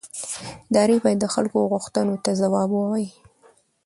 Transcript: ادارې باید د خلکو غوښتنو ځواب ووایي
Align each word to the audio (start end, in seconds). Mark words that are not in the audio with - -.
ادارې 0.69 0.95
باید 1.03 1.19
د 1.21 1.25
خلکو 1.33 1.69
غوښتنو 1.71 2.13
ځواب 2.41 2.69
ووایي 2.73 3.09